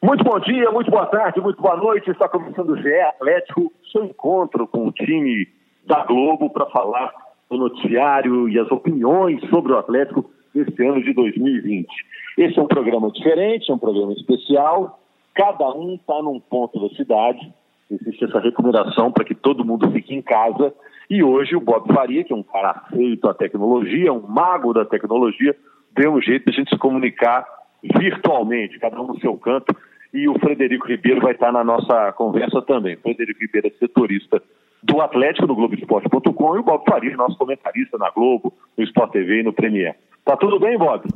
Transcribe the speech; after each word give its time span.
Muito 0.00 0.22
bom 0.22 0.38
dia, 0.38 0.70
muito 0.70 0.92
boa 0.92 1.06
tarde, 1.06 1.40
muito 1.40 1.60
boa 1.60 1.76
noite. 1.76 2.08
Está 2.08 2.28
começando 2.28 2.70
o 2.70 2.80
GE 2.80 3.00
Atlético, 3.00 3.72
seu 3.90 4.04
encontro 4.04 4.64
com 4.68 4.86
o 4.86 4.92
time 4.92 5.48
da 5.84 6.04
Globo 6.04 6.48
para 6.50 6.66
falar 6.66 7.12
do 7.50 7.58
noticiário 7.58 8.48
e 8.48 8.60
as 8.60 8.70
opiniões 8.70 9.40
sobre 9.50 9.72
o 9.72 9.76
Atlético 9.76 10.30
nesse 10.54 10.86
ano 10.86 11.02
de 11.02 11.12
2020. 11.12 11.88
Esse 12.38 12.56
é 12.56 12.62
um 12.62 12.68
programa 12.68 13.10
diferente, 13.10 13.72
é 13.72 13.74
um 13.74 13.78
programa 13.78 14.12
especial. 14.12 15.00
Cada 15.34 15.68
um 15.74 15.96
está 15.96 16.22
num 16.22 16.38
ponto 16.38 16.78
da 16.78 16.94
cidade. 16.94 17.52
Existe 17.90 18.24
essa 18.24 18.38
recomendação 18.38 19.10
para 19.10 19.24
que 19.24 19.34
todo 19.34 19.64
mundo 19.64 19.90
fique 19.90 20.14
em 20.14 20.22
casa. 20.22 20.72
E 21.10 21.24
hoje 21.24 21.56
o 21.56 21.60
Bob 21.60 21.92
Faria, 21.92 22.22
que 22.22 22.32
é 22.32 22.36
um 22.36 22.44
cara 22.44 22.84
feito 22.90 23.28
à 23.28 23.34
tecnologia, 23.34 24.12
um 24.12 24.24
mago 24.28 24.72
da 24.72 24.84
tecnologia, 24.84 25.56
deu 25.92 26.12
um 26.12 26.22
jeito 26.22 26.44
de 26.44 26.50
a 26.52 26.60
gente 26.60 26.70
se 26.70 26.78
comunicar 26.78 27.44
virtualmente, 27.82 28.78
cada 28.78 29.00
um 29.00 29.08
no 29.08 29.20
seu 29.20 29.36
canto 29.36 29.74
e 30.12 30.28
o 30.28 30.38
Frederico 30.38 30.86
Ribeiro 30.86 31.20
vai 31.20 31.32
estar 31.32 31.52
na 31.52 31.62
nossa 31.62 32.12
conversa 32.12 32.62
também. 32.62 32.96
Frederico 32.96 33.40
Ribeiro 33.40 33.68
é 33.68 33.70
setorista 33.78 34.42
do 34.82 35.00
Atlético 35.00 35.46
no 35.46 35.54
Globoesporte.com 35.54 36.56
e 36.56 36.58
o 36.60 36.62
Bob 36.62 36.84
Faria, 36.88 37.16
nosso 37.16 37.36
comentarista 37.36 37.98
na 37.98 38.10
Globo, 38.10 38.52
no 38.76 38.84
Sport 38.84 39.12
TV 39.12 39.40
e 39.40 39.42
no 39.42 39.52
Premier. 39.52 39.96
Tá 40.24 40.36
tudo 40.36 40.60
bem, 40.60 40.78
Bob? 40.78 41.08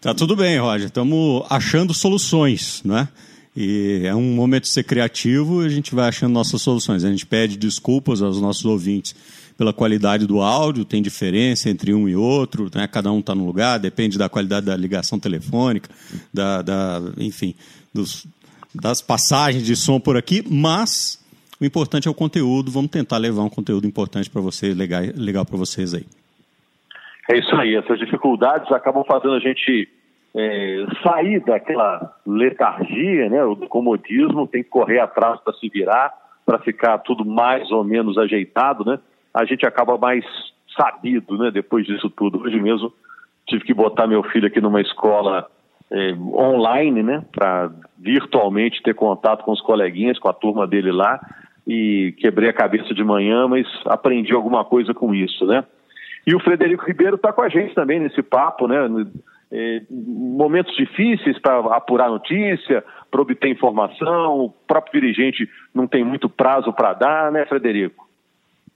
Tá 0.00 0.14
tudo 0.14 0.34
bem, 0.34 0.58
Roger. 0.58 0.86
Estamos 0.86 1.46
achando 1.50 1.92
soluções, 1.94 2.82
né? 2.84 3.08
E 3.56 4.02
é 4.04 4.14
um 4.14 4.34
momento 4.34 4.64
de 4.64 4.72
ser 4.72 4.84
criativo 4.84 5.62
e 5.62 5.66
a 5.66 5.68
gente 5.68 5.94
vai 5.94 6.08
achando 6.08 6.32
nossas 6.32 6.60
soluções. 6.60 7.04
A 7.04 7.10
gente 7.10 7.24
pede 7.24 7.56
desculpas 7.56 8.20
aos 8.20 8.40
nossos 8.40 8.64
ouvintes 8.66 9.14
pela 9.56 9.72
qualidade 9.72 10.26
do 10.26 10.40
áudio, 10.40 10.84
tem 10.84 11.00
diferença 11.00 11.70
entre 11.70 11.94
um 11.94 12.08
e 12.08 12.14
outro, 12.14 12.70
né? 12.74 12.86
cada 12.86 13.10
um 13.10 13.20
está 13.20 13.34
no 13.34 13.46
lugar, 13.46 13.78
depende 13.78 14.18
da 14.18 14.28
qualidade 14.28 14.66
da 14.66 14.76
ligação 14.76 15.18
telefônica, 15.18 15.88
da, 16.32 16.60
da 16.60 17.00
enfim, 17.16 17.54
dos, 17.92 18.26
das 18.74 19.00
passagens 19.00 19.64
de 19.64 19.74
som 19.74 19.98
por 19.98 20.16
aqui, 20.16 20.44
mas 20.48 21.24
o 21.60 21.64
importante 21.64 22.06
é 22.06 22.10
o 22.10 22.14
conteúdo. 22.14 22.70
Vamos 22.70 22.90
tentar 22.90 23.16
levar 23.16 23.42
um 23.42 23.48
conteúdo 23.48 23.86
importante 23.86 24.28
para 24.28 24.42
vocês, 24.42 24.76
legal, 24.76 25.02
legal 25.16 25.46
para 25.46 25.56
vocês 25.56 25.94
aí. 25.94 26.04
É 27.30 27.38
isso 27.38 27.54
aí. 27.56 27.74
Essas 27.74 27.98
dificuldades 27.98 28.70
acabam 28.70 29.04
fazendo 29.04 29.34
a 29.34 29.40
gente 29.40 29.88
é, 30.34 30.86
sair 31.02 31.40
daquela 31.40 32.14
letargia, 32.26 33.28
né, 33.30 33.42
do 33.42 33.66
comodismo, 33.68 34.46
tem 34.46 34.62
que 34.62 34.68
correr 34.68 35.00
atrás 35.00 35.40
para 35.40 35.54
se 35.54 35.68
virar, 35.68 36.12
para 36.44 36.58
ficar 36.58 36.98
tudo 36.98 37.24
mais 37.24 37.70
ou 37.72 37.82
menos 37.82 38.18
ajeitado, 38.18 38.84
né? 38.84 38.98
A 39.36 39.44
gente 39.44 39.66
acaba 39.66 39.98
mais 39.98 40.24
sabido, 40.74 41.36
né, 41.36 41.50
depois 41.50 41.84
disso 41.84 42.08
tudo. 42.08 42.40
Hoje 42.40 42.58
mesmo 42.58 42.90
tive 43.46 43.64
que 43.64 43.74
botar 43.74 44.06
meu 44.06 44.22
filho 44.22 44.46
aqui 44.46 44.62
numa 44.62 44.80
escola 44.80 45.46
é, 45.90 46.14
online, 46.32 47.02
né, 47.02 47.22
para 47.30 47.70
virtualmente 47.98 48.82
ter 48.82 48.94
contato 48.94 49.44
com 49.44 49.52
os 49.52 49.60
coleguinhas, 49.60 50.18
com 50.18 50.28
a 50.30 50.32
turma 50.32 50.66
dele 50.66 50.90
lá, 50.90 51.20
e 51.66 52.14
quebrei 52.18 52.48
a 52.48 52.54
cabeça 52.54 52.94
de 52.94 53.04
manhã, 53.04 53.46
mas 53.46 53.66
aprendi 53.84 54.32
alguma 54.32 54.64
coisa 54.64 54.94
com 54.94 55.14
isso, 55.14 55.44
né? 55.44 55.64
E 56.26 56.34
o 56.34 56.40
Frederico 56.40 56.86
Ribeiro 56.86 57.16
está 57.16 57.32
com 57.32 57.42
a 57.42 57.48
gente 57.48 57.74
também 57.74 58.00
nesse 58.00 58.22
papo, 58.22 58.66
né? 58.66 58.88
É, 59.52 59.82
momentos 59.90 60.74
difíceis 60.76 61.38
para 61.38 61.58
apurar 61.76 62.08
notícia, 62.08 62.82
para 63.10 63.20
obter 63.20 63.48
informação, 63.48 64.40
o 64.40 64.50
próprio 64.66 65.00
dirigente 65.00 65.48
não 65.74 65.86
tem 65.86 66.04
muito 66.04 66.28
prazo 66.28 66.72
para 66.72 66.94
dar, 66.94 67.30
né, 67.30 67.44
Frederico? 67.46 68.05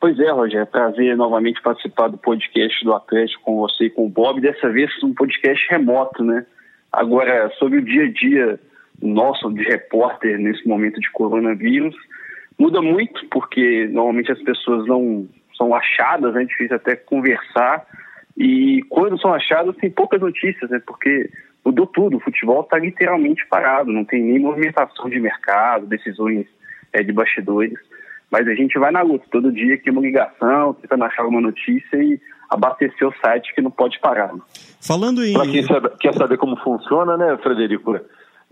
Pois 0.00 0.18
é, 0.18 0.30
Roger, 0.30 0.62
é 0.62 0.64
prazer 0.64 1.14
novamente 1.14 1.60
participar 1.60 2.08
do 2.08 2.16
podcast 2.16 2.82
do 2.82 2.94
Atlético 2.94 3.42
com 3.44 3.56
você 3.56 3.84
e 3.84 3.90
com 3.90 4.06
o 4.06 4.08
Bob, 4.08 4.40
dessa 4.40 4.70
vez 4.70 4.90
um 5.02 5.12
podcast 5.12 5.66
remoto, 5.68 6.24
né? 6.24 6.46
Agora, 6.90 7.50
sobre 7.58 7.80
o 7.80 7.84
dia 7.84 8.04
a 8.04 8.10
dia 8.10 8.58
nosso 9.02 9.52
de 9.52 9.62
repórter 9.62 10.38
nesse 10.38 10.66
momento 10.66 10.98
de 10.98 11.10
coronavírus, 11.10 11.94
muda 12.58 12.80
muito, 12.80 13.26
porque 13.30 13.86
normalmente 13.88 14.32
as 14.32 14.42
pessoas 14.42 14.86
não 14.86 15.28
são 15.54 15.74
achadas, 15.74 16.34
é 16.34 16.44
difícil 16.44 16.76
até 16.76 16.96
conversar, 16.96 17.86
e 18.38 18.82
quando 18.88 19.20
são 19.20 19.34
achadas 19.34 19.76
tem 19.76 19.90
poucas 19.90 20.20
notícias, 20.22 20.70
né, 20.70 20.80
porque 20.86 21.28
mudou 21.62 21.86
tudo, 21.86 22.16
o 22.16 22.20
futebol 22.20 22.62
está 22.62 22.78
literalmente 22.78 23.46
parado, 23.48 23.92
não 23.92 24.06
tem 24.06 24.22
nem 24.22 24.38
movimentação 24.38 25.10
de 25.10 25.20
mercado, 25.20 25.86
decisões 25.86 26.46
é, 26.90 27.02
de 27.02 27.12
bastidores, 27.12 27.78
mas 28.30 28.46
a 28.46 28.54
gente 28.54 28.78
vai 28.78 28.90
na 28.90 29.02
luta, 29.02 29.24
todo 29.30 29.52
dia 29.52 29.74
aqui 29.74 29.90
uma 29.90 30.00
ligação, 30.00 30.74
tentando 30.74 31.04
achar 31.04 31.22
alguma 31.22 31.40
notícia 31.40 31.96
e 31.96 32.20
abastecer 32.48 33.06
o 33.06 33.14
site 33.22 33.54
que 33.54 33.60
não 33.60 33.70
pode 33.70 33.98
parar. 34.00 34.32
Né? 34.32 34.40
Falando 34.80 35.24
em. 35.24 35.32
Para 35.32 35.50
quem 35.50 35.62
sabe, 35.62 35.90
quer 36.00 36.14
saber 36.14 36.36
como 36.38 36.56
funciona, 36.56 37.16
né, 37.16 37.36
Frederico? 37.42 37.96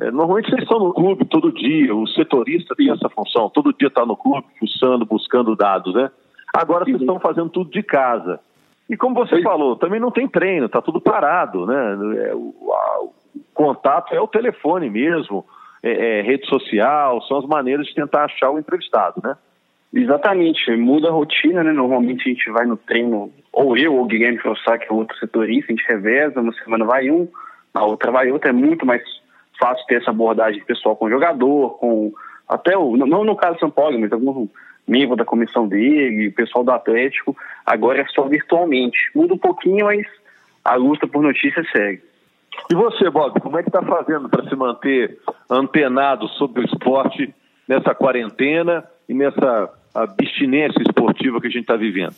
É, 0.01 0.11
normalmente 0.11 0.51
vocês 0.51 0.63
estão 0.63 0.79
no 0.79 0.95
clube 0.95 1.25
todo 1.25 1.53
dia, 1.53 1.95
o 1.95 2.07
setorista 2.07 2.75
tem 2.77 2.91
essa 2.91 3.09
função, 3.09 3.51
todo 3.51 3.75
dia 3.77 3.89
está 3.89 4.07
no 4.07 4.17
clube, 4.17 4.47
fuçando, 4.59 5.05
buscando 5.05 5.57
dados, 5.57 5.93
né? 5.95 6.11
Agora 6.55 6.85
vocês 6.85 7.01
estão 7.01 7.19
fazendo 7.19 7.51
tudo 7.51 7.71
de 7.71 7.83
casa. 7.83 8.41
E 8.89 8.97
como 8.97 9.15
você 9.15 9.43
falou, 9.43 9.77
também 9.77 10.01
não 10.01 10.11
tem 10.11 10.29
treino, 10.29 10.67
está 10.67 10.81
tudo 10.81 11.01
parado, 11.01 11.67
né? 11.67 11.99
É, 12.29 12.35
o, 12.35 12.55
a, 12.73 13.03
o, 13.03 13.13
contato 13.53 14.15
é 14.15 14.21
o 14.21 14.29
telefone 14.29 14.89
mesmo, 14.89 15.45
é, 15.83 16.21
é, 16.21 16.23
rede 16.23 16.47
social, 16.49 17.21
são 17.23 17.39
as 17.39 17.45
maneiras 17.45 17.87
de 17.87 17.95
tentar 17.95 18.25
achar 18.25 18.51
o 18.51 18.59
entrevistado, 18.59 19.21
né? 19.23 19.37
Exatamente, 19.93 20.71
muda 20.77 21.09
a 21.09 21.13
rotina, 21.13 21.65
né? 21.65 21.73
Normalmente 21.73 22.29
a 22.29 22.33
gente 22.33 22.51
vai 22.51 22.67
no 22.67 22.77
treino, 22.77 23.33
ou 23.53 23.77
eu, 23.77 23.95
ou 23.95 24.03
o 24.03 24.07
Guilherme 24.07 24.39
Fossac, 24.39 24.87
que 24.87 24.93
é 24.93 24.95
outro 24.95 25.17
setorista, 25.19 25.73
a 25.73 25.77
gente 25.77 25.89
reveza, 25.89 26.41
uma 26.41 26.53
semana 26.53 26.85
vai 26.85 27.11
um, 27.11 27.27
na 27.75 27.85
outra 27.85 28.11
vai 28.11 28.31
outra, 28.31 28.51
é 28.51 28.53
muito 28.53 28.85
mais 28.85 29.03
fácil 29.59 29.85
ter 29.87 29.97
essa 29.97 30.11
abordagem 30.11 30.63
pessoal 30.65 30.95
com 30.95 31.07
o 31.07 31.11
jogador, 31.11 31.79
com 31.79 32.13
até 32.49 32.77
o, 32.77 32.97
não 32.97 33.25
no 33.25 33.37
caso 33.37 33.55
do 33.55 33.61
São 33.61 33.71
Paulo, 33.71 33.99
mas 33.99 34.13
algum 34.13 34.49
membro 34.87 35.17
da 35.17 35.25
comissão 35.25 35.69
dele, 35.69 36.29
o 36.29 36.33
pessoal 36.33 36.65
do 36.65 36.71
Atlético, 36.71 37.37
agora 37.65 38.01
é 38.01 38.07
só 38.07 38.23
virtualmente. 38.23 38.99
Muda 39.15 39.35
um 39.35 39.39
pouquinho, 39.39 39.85
mas 39.87 40.07
a 40.65 40.75
luta 40.77 41.07
por 41.07 41.23
notícias 41.23 41.69
segue. 41.71 42.03
E 42.71 42.75
você, 42.75 43.09
Bob, 43.11 43.39
como 43.41 43.59
é 43.59 43.63
que 43.63 43.69
está 43.69 43.83
fazendo 43.83 44.29
para 44.29 44.49
se 44.49 44.57
manter 44.57 45.19
antenado 45.51 46.27
sobre 46.29 46.63
o 46.63 46.65
esporte 46.65 47.35
nessa 47.69 47.95
quarentena 47.95 48.85
e 49.09 49.15
nessa 49.15 49.71
abstinência 49.95 50.83
esportiva 50.83 51.41
que 51.41 51.47
a 51.47 51.51
gente 51.51 51.63
está 51.63 51.77
vivendo? 51.77 52.15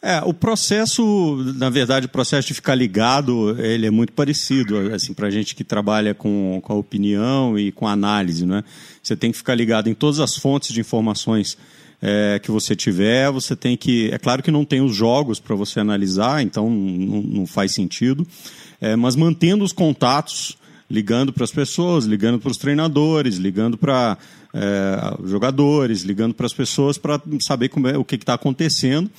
É, 0.00 0.20
o 0.24 0.32
processo, 0.32 1.36
na 1.56 1.68
verdade, 1.68 2.06
o 2.06 2.08
processo 2.08 2.46
de 2.46 2.54
ficar 2.54 2.76
ligado, 2.76 3.58
ele 3.60 3.84
é 3.84 3.90
muito 3.90 4.12
parecido, 4.12 4.78
assim, 4.94 5.12
para 5.12 5.28
gente 5.28 5.56
que 5.56 5.64
trabalha 5.64 6.14
com, 6.14 6.60
com 6.62 6.72
a 6.72 6.76
opinião 6.76 7.58
e 7.58 7.72
com 7.72 7.86
a 7.86 7.92
análise, 7.92 8.46
né? 8.46 8.62
Você 9.02 9.16
tem 9.16 9.32
que 9.32 9.38
ficar 9.38 9.56
ligado 9.56 9.88
em 9.88 9.94
todas 9.94 10.20
as 10.20 10.36
fontes 10.36 10.72
de 10.72 10.80
informações 10.80 11.58
é, 12.00 12.38
que 12.40 12.48
você 12.48 12.76
tiver, 12.76 13.28
você 13.32 13.56
tem 13.56 13.76
que... 13.76 14.08
É 14.12 14.18
claro 14.18 14.40
que 14.40 14.52
não 14.52 14.64
tem 14.64 14.80
os 14.80 14.94
jogos 14.94 15.40
para 15.40 15.56
você 15.56 15.80
analisar, 15.80 16.42
então 16.42 16.70
não, 16.70 17.20
não 17.22 17.46
faz 17.46 17.72
sentido, 17.72 18.24
é, 18.80 18.94
mas 18.94 19.16
mantendo 19.16 19.64
os 19.64 19.72
contatos, 19.72 20.56
ligando 20.90 21.32
para 21.32 21.44
as 21.44 21.50
pessoas, 21.50 22.04
ligando 22.04 22.38
para 22.38 22.50
os 22.50 22.56
treinadores, 22.56 23.36
ligando 23.36 23.76
para 23.76 24.16
é, 24.54 25.16
jogadores, 25.26 26.02
ligando 26.02 26.34
para 26.34 26.46
as 26.46 26.54
pessoas 26.54 26.96
para 26.96 27.20
saber 27.40 27.68
como 27.68 27.88
é, 27.88 27.96
o 27.96 28.04
que 28.04 28.14
está 28.14 28.34
acontecendo 28.34 29.10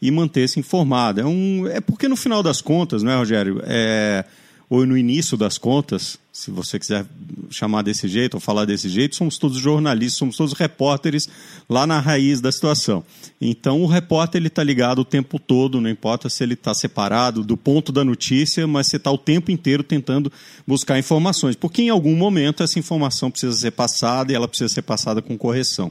e 0.00 0.10
manter-se 0.10 0.58
informado. 0.58 1.20
É, 1.20 1.24
um, 1.24 1.66
é 1.66 1.80
porque 1.80 2.08
no 2.08 2.16
final 2.16 2.42
das 2.42 2.60
contas, 2.60 3.02
não 3.02 3.12
é, 3.12 3.16
Rogério? 3.16 3.60
É, 3.64 4.24
ou 4.70 4.84
no 4.84 4.98
início 4.98 5.36
das 5.36 5.56
contas, 5.56 6.18
se 6.30 6.50
você 6.50 6.78
quiser 6.78 7.06
chamar 7.50 7.82
desse 7.82 8.06
jeito 8.06 8.34
ou 8.34 8.40
falar 8.40 8.66
desse 8.66 8.88
jeito, 8.88 9.16
somos 9.16 9.38
todos 9.38 9.58
jornalistas, 9.58 10.18
somos 10.18 10.36
todos 10.36 10.52
repórteres 10.52 11.26
lá 11.68 11.86
na 11.86 11.98
raiz 11.98 12.40
da 12.40 12.52
situação. 12.52 13.02
Então 13.40 13.82
o 13.82 13.86
repórter 13.86 14.38
ele 14.38 14.48
está 14.48 14.62
ligado 14.62 15.00
o 15.00 15.04
tempo 15.04 15.38
todo, 15.38 15.80
não 15.80 15.88
importa 15.88 16.28
se 16.28 16.42
ele 16.42 16.52
está 16.52 16.74
separado 16.74 17.42
do 17.42 17.56
ponto 17.56 17.90
da 17.90 18.04
notícia, 18.04 18.66
mas 18.66 18.88
você 18.88 18.96
está 18.96 19.10
o 19.10 19.16
tempo 19.16 19.50
inteiro 19.50 19.82
tentando 19.82 20.30
buscar 20.66 20.98
informações, 20.98 21.56
porque 21.56 21.82
em 21.82 21.88
algum 21.88 22.14
momento 22.14 22.62
essa 22.62 22.78
informação 22.78 23.30
precisa 23.30 23.56
ser 23.56 23.70
passada 23.70 24.30
e 24.30 24.34
ela 24.34 24.46
precisa 24.46 24.72
ser 24.72 24.82
passada 24.82 25.22
com 25.22 25.36
correção. 25.38 25.90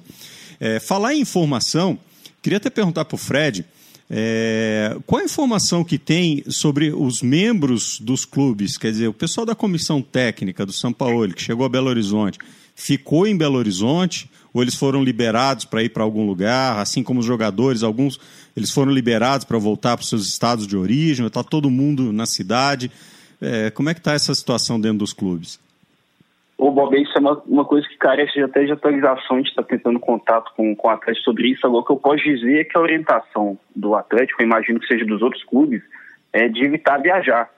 É, 0.59 0.79
falar 0.79 1.15
em 1.15 1.21
informação, 1.21 1.97
queria 2.43 2.57
até 2.57 2.69
perguntar 2.69 3.05
para 3.05 3.15
o 3.15 3.17
Fred 3.17 3.65
é, 4.09 4.97
qual 5.05 5.21
a 5.21 5.25
informação 5.25 5.83
que 5.83 5.97
tem 5.97 6.43
sobre 6.47 6.93
os 6.93 7.21
membros 7.21 7.99
dos 7.99 8.23
clubes? 8.23 8.77
Quer 8.77 8.91
dizer, 8.91 9.07
o 9.07 9.13
pessoal 9.13 9.45
da 9.45 9.55
comissão 9.55 10.01
técnica 10.01 10.65
do 10.65 10.71
São 10.71 10.93
Paulo, 10.93 11.33
que 11.33 11.41
chegou 11.41 11.65
a 11.65 11.69
Belo 11.69 11.89
Horizonte, 11.89 12.39
ficou 12.73 13.27
em 13.27 13.35
Belo 13.35 13.57
Horizonte 13.57 14.29
ou 14.53 14.61
eles 14.61 14.75
foram 14.75 15.03
liberados 15.03 15.65
para 15.65 15.83
ir 15.83 15.89
para 15.89 16.03
algum 16.03 16.25
lugar, 16.25 16.79
assim 16.79 17.03
como 17.03 17.19
os 17.19 17.25
jogadores, 17.25 17.83
alguns 17.83 18.19
eles 18.55 18.71
foram 18.71 18.91
liberados 18.91 19.45
para 19.45 19.57
voltar 19.57 19.97
para 19.97 20.03
os 20.03 20.09
seus 20.09 20.25
estados 20.27 20.65
de 20.65 20.77
origem, 20.77 21.25
está 21.25 21.43
todo 21.43 21.69
mundo 21.69 22.13
na 22.13 22.25
cidade. 22.25 22.89
É, 23.41 23.69
como 23.71 23.89
é 23.89 23.93
que 23.93 23.99
está 23.99 24.13
essa 24.13 24.33
situação 24.33 24.79
dentro 24.79 24.99
dos 24.99 25.13
clubes? 25.13 25.59
O 26.57 26.71
Bob, 26.71 26.99
isso 26.99 27.15
é 27.15 27.21
uma, 27.21 27.41
uma 27.45 27.65
coisa 27.65 27.87
que 27.87 27.97
carece 27.97 28.41
até 28.41 28.63
de 28.63 28.71
atualização, 28.71 29.35
a 29.35 29.39
gente 29.39 29.49
está 29.49 29.61
tentando 29.61 29.99
contato 29.99 30.51
com, 30.55 30.75
com 30.75 30.87
o 30.87 30.91
Atlético 30.91 31.25
sobre 31.25 31.49
isso. 31.49 31.65
Agora, 31.67 31.81
o 31.81 31.85
que 31.85 31.91
eu 31.91 31.97
posso 31.97 32.23
dizer 32.23 32.61
é 32.61 32.63
que 32.63 32.75
a 32.75 32.81
orientação 32.81 33.59
do 33.75 33.93
Atlético, 33.93 34.41
imagino 34.41 34.79
que 34.79 34.87
seja 34.87 35.05
dos 35.05 35.21
outros 35.21 35.43
clubes, 35.43 35.83
é 36.33 36.47
de 36.47 36.63
evitar 36.63 36.97
viajar. 36.97 37.49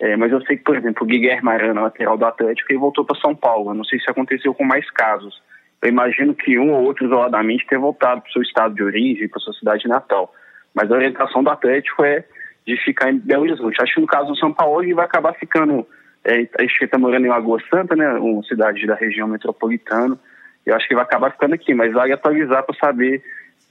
É, 0.00 0.16
mas 0.16 0.30
eu 0.32 0.40
sei 0.42 0.56
que, 0.56 0.64
por 0.64 0.76
exemplo, 0.76 1.04
o 1.04 1.06
Guilherme 1.06 1.50
Arana, 1.50 1.82
lateral 1.82 2.16
do 2.16 2.24
Atlético, 2.24 2.72
ele 2.72 2.78
voltou 2.78 3.04
para 3.04 3.20
São 3.20 3.34
Paulo. 3.34 3.70
Eu 3.70 3.74
não 3.74 3.84
sei 3.84 3.98
se 4.00 4.10
aconteceu 4.10 4.52
com 4.54 4.64
mais 4.64 4.88
casos. 4.90 5.40
Eu 5.80 5.88
imagino 5.88 6.34
que 6.34 6.58
um 6.58 6.72
ou 6.72 6.84
outro 6.84 7.06
isoladamente 7.06 7.66
tenha 7.66 7.80
voltado 7.80 8.20
para 8.20 8.28
o 8.28 8.32
seu 8.32 8.42
estado 8.42 8.74
de 8.74 8.82
origem, 8.82 9.28
para 9.28 9.40
sua 9.40 9.54
cidade 9.54 9.86
natal. 9.86 10.32
Mas 10.74 10.90
a 10.90 10.94
orientação 10.94 11.42
do 11.42 11.50
Atlético 11.50 12.04
é 12.04 12.24
de 12.66 12.76
ficar 12.84 13.10
em 13.10 13.18
Belo 13.18 13.44
Horizonte. 13.44 13.80
Acho 13.80 13.94
que 13.94 14.00
no 14.00 14.06
caso 14.06 14.28
do 14.28 14.36
São 14.36 14.52
Paulo 14.52 14.82
ele 14.82 14.94
vai 14.94 15.04
acabar 15.04 15.32
ficando, 15.34 15.86
é, 16.24 16.40
acho 16.40 16.48
que 16.50 16.62
ele 16.62 16.84
está 16.84 16.98
morando 16.98 17.26
em 17.26 17.30
Lagoa 17.30 17.58
Santa, 17.70 17.96
né, 17.96 18.08
uma 18.14 18.42
cidade 18.44 18.86
da 18.86 18.94
região 18.94 19.28
metropolitana. 19.28 20.18
Eu 20.66 20.74
acho 20.74 20.86
que 20.86 20.94
vai 20.94 21.04
acabar 21.04 21.32
ficando 21.32 21.54
aqui, 21.54 21.72
mas 21.74 21.92
vale 21.92 22.12
atualizar 22.12 22.64
para 22.64 22.76
saber 22.76 23.22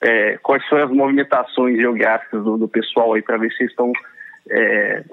é, 0.01 0.37
quais 0.37 0.67
são 0.67 0.77
as 0.77 0.89
movimentações 0.89 1.77
geográficas 1.77 2.43
do, 2.43 2.57
do 2.57 2.67
pessoal 2.67 3.13
aí, 3.13 3.21
para 3.21 3.37
ver 3.37 3.51
se 3.51 3.63
estão 3.65 3.91
é, 4.49 5.03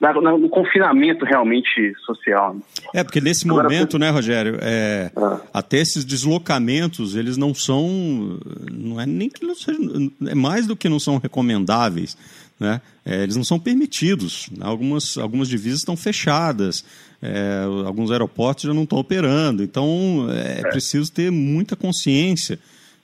no 0.00 0.48
confinamento 0.48 1.24
realmente 1.24 1.94
social. 2.04 2.54
Né? 2.54 2.60
É, 2.94 3.04
porque 3.04 3.20
nesse 3.20 3.48
Agora, 3.48 3.64
momento, 3.64 3.98
né, 3.98 4.10
Rogério, 4.10 4.58
é, 4.60 5.10
ah. 5.16 5.40
até 5.52 5.78
esses 5.78 6.04
deslocamentos, 6.04 7.16
eles 7.16 7.36
não 7.36 7.54
são, 7.54 8.38
não 8.70 9.00
é 9.00 9.06
nem 9.06 9.28
que 9.28 9.44
não 9.44 9.54
sejam, 9.54 10.10
é 10.26 10.34
mais 10.34 10.66
do 10.66 10.76
que 10.76 10.88
não 10.88 11.00
são 11.00 11.18
recomendáveis, 11.18 12.16
né? 12.58 12.80
É, 13.04 13.22
eles 13.22 13.36
não 13.36 13.44
são 13.44 13.58
permitidos. 13.58 14.48
Algumas, 14.60 15.18
algumas 15.18 15.48
divisas 15.48 15.80
estão 15.80 15.96
fechadas, 15.96 16.84
é, 17.20 17.64
alguns 17.84 18.10
aeroportos 18.10 18.64
já 18.64 18.74
não 18.74 18.84
estão 18.84 18.98
operando. 18.98 19.62
Então 19.62 20.26
é, 20.30 20.60
é, 20.60 20.62
preciso 20.62 21.10
ter 21.10 21.30
muita 21.30 21.76
consciência 21.76 22.58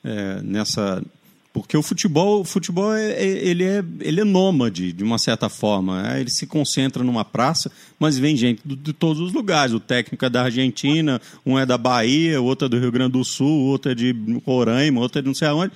é, 0.04 0.40
nessa. 0.42 1.02
Porque 1.52 1.76
o 1.76 1.82
futebol, 1.82 2.42
o 2.42 2.44
futebol 2.44 2.94
é, 2.94 3.10
é, 3.10 3.24
ele, 3.24 3.64
é, 3.64 3.84
ele 4.00 4.20
é 4.20 4.24
nômade, 4.24 4.92
de 4.92 5.02
uma 5.02 5.18
certa 5.18 5.48
forma. 5.48 6.02
Né? 6.02 6.20
Ele 6.20 6.30
se 6.30 6.46
concentra 6.46 7.02
numa 7.02 7.24
praça, 7.24 7.72
mas 7.98 8.16
vem 8.16 8.36
gente 8.36 8.62
de, 8.64 8.76
de, 8.76 8.92
todos 8.92 9.20
os 9.20 9.32
lugares. 9.32 9.74
O 9.74 9.80
técnico 9.80 10.24
é 10.24 10.30
da 10.30 10.44
Argentina, 10.44 11.20
um 11.44 11.58
é 11.58 11.66
da 11.66 11.76
Bahia, 11.76 12.40
outro 12.40 12.66
é 12.66 12.68
do 12.68 12.78
Rio 12.78 12.92
Grande 12.92 13.12
do 13.12 13.24
Sul, 13.24 13.66
outro 13.66 13.90
é 13.90 13.94
de 13.96 14.14
Roraima, 14.46 15.00
outro 15.00 15.18
é 15.18 15.22
de 15.22 15.26
não 15.26 15.34
sei 15.34 15.48
aonde. 15.48 15.72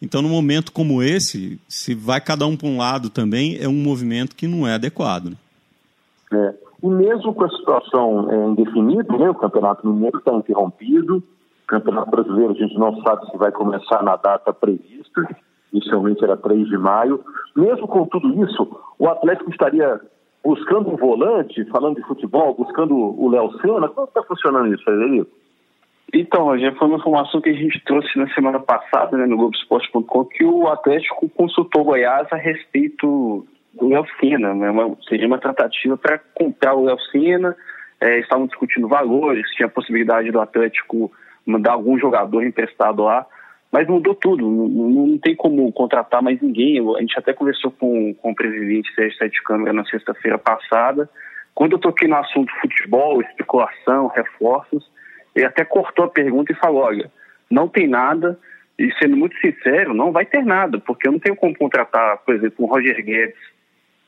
Então, 0.00 0.22
num 0.22 0.28
momento 0.28 0.70
como 0.70 1.02
esse, 1.02 1.60
se 1.68 1.94
vai 1.94 2.20
cada 2.20 2.46
um 2.46 2.56
para 2.56 2.68
um 2.68 2.78
lado 2.78 3.10
também, 3.10 3.58
é 3.60 3.68
um 3.68 3.74
movimento 3.74 4.36
que 4.36 4.46
não 4.46 4.66
é 4.66 4.74
adequado. 4.74 5.30
Né? 5.30 5.36
É. 6.32 6.54
E 6.80 6.86
mesmo 6.86 7.34
com 7.34 7.44
a 7.44 7.50
situação 7.50 8.30
é, 8.30 8.46
indefinida, 8.50 9.18
né, 9.18 9.28
o 9.28 9.34
Campeonato 9.34 9.86
Mineiro 9.86 10.18
está 10.18 10.32
interrompido, 10.32 11.22
Campeonato 11.68 12.10
Brasileiro 12.10 12.52
a 12.52 12.54
gente 12.54 12.76
não 12.78 13.00
sabe 13.02 13.30
se 13.30 13.36
vai 13.36 13.52
começar 13.52 14.02
na 14.02 14.16
data 14.16 14.52
prevista, 14.52 15.28
inicialmente 15.72 16.24
era 16.24 16.36
3 16.36 16.66
de 16.66 16.78
maio. 16.78 17.22
Mesmo 17.54 17.86
com 17.86 18.06
tudo 18.06 18.42
isso, 18.42 18.68
o 18.98 19.06
Atlético 19.06 19.50
estaria 19.50 20.00
buscando 20.42 20.88
um 20.88 20.96
volante, 20.96 21.64
falando 21.66 21.96
de 21.96 22.06
futebol, 22.06 22.54
buscando 22.54 22.94
o 22.96 23.28
Léo 23.28 23.52
Sena. 23.60 23.88
Como 23.88 24.08
está 24.08 24.22
funcionando 24.22 24.72
isso, 24.72 24.82
Frederico? 24.82 25.30
Então, 26.12 26.58
já 26.58 26.72
foi 26.72 26.88
uma 26.88 26.96
informação 26.96 27.40
que 27.40 27.50
a 27.50 27.54
gente 27.54 27.84
trouxe 27.84 28.18
na 28.18 28.32
semana 28.32 28.58
passada, 28.58 29.14
né, 29.18 29.26
no 29.26 29.36
Globoesporte.com, 29.36 30.24
que 30.24 30.44
o 30.44 30.66
Atlético 30.68 31.28
consultou 31.28 31.84
Goiás 31.84 32.26
a 32.32 32.36
respeito 32.36 33.46
do 33.74 33.88
Léo 33.88 34.06
Sena, 34.18 34.54
né, 34.54 34.70
uma, 34.70 34.96
seria 35.06 35.26
uma 35.26 35.38
tratativa 35.38 35.98
para 35.98 36.18
comprar 36.34 36.74
o 36.74 36.84
Léo 36.84 36.98
Sena, 37.12 37.54
é, 38.00 38.20
estavam 38.20 38.46
discutindo 38.46 38.88
valores, 38.88 39.50
tinha 39.50 39.66
a 39.66 39.70
possibilidade 39.70 40.30
do 40.30 40.40
Atlético 40.40 41.12
mandar 41.48 41.72
algum 41.72 41.98
jogador 41.98 42.44
emprestado 42.44 43.02
lá, 43.02 43.26
mas 43.72 43.88
mudou 43.88 44.14
tudo, 44.14 44.48
não, 44.48 44.68
não 44.68 45.18
tem 45.18 45.34
como 45.34 45.70
contratar 45.72 46.22
mais 46.22 46.40
ninguém, 46.40 46.78
a 46.96 47.00
gente 47.00 47.18
até 47.18 47.32
conversou 47.32 47.70
com, 47.70 48.14
com 48.14 48.30
o 48.30 48.34
presidente 48.34 48.94
Sérgio 48.94 49.18
Sete 49.18 49.42
Câmara 49.42 49.72
na 49.72 49.84
sexta-feira 49.86 50.38
passada, 50.38 51.08
quando 51.54 51.72
eu 51.72 51.78
toquei 51.78 52.06
no 52.06 52.16
assunto 52.16 52.52
futebol, 52.60 53.20
especulação, 53.22 54.08
reforços, 54.08 54.90
ele 55.34 55.44
até 55.44 55.64
cortou 55.64 56.04
a 56.04 56.10
pergunta 56.10 56.52
e 56.52 56.56
falou: 56.56 56.82
olha, 56.82 57.10
não 57.50 57.66
tem 57.66 57.88
nada, 57.88 58.38
e 58.78 58.92
sendo 58.98 59.16
muito 59.16 59.36
sincero, 59.38 59.92
não 59.92 60.12
vai 60.12 60.24
ter 60.24 60.44
nada, 60.44 60.78
porque 60.78 61.08
eu 61.08 61.12
não 61.12 61.18
tenho 61.18 61.34
como 61.34 61.56
contratar, 61.56 62.18
por 62.18 62.34
exemplo, 62.34 62.64
um 62.64 62.68
Roger 62.68 63.04
Guedes 63.04 63.36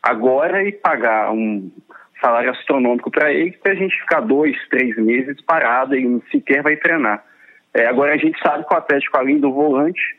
agora 0.03 0.63
e 0.63 0.73
pagar 0.73 1.33
um 1.33 1.71
salário 2.20 2.50
astronômico 2.50 3.11
para 3.11 3.32
ele, 3.32 3.52
para 3.52 3.72
a 3.72 3.76
gente 3.76 3.99
ficar 4.00 4.20
dois, 4.20 4.56
três 4.69 4.96
meses 4.96 5.40
parado 5.43 5.94
e 5.94 6.22
sequer 6.31 6.62
vai 6.62 6.76
treinar. 6.76 7.25
É, 7.72 7.87
agora 7.87 8.14
a 8.14 8.17
gente 8.17 8.38
sabe 8.40 8.67
que 8.67 8.75
o 8.75 8.76
Atlético, 8.76 9.17
além 9.17 9.38
do 9.38 9.52
volante, 9.52 10.19